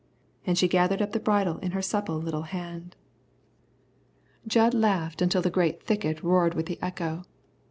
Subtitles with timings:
[0.47, 2.95] And she gathered up the bridle in her supple little hand.
[4.47, 7.23] Jud laughed until the great thicket roared with the echo.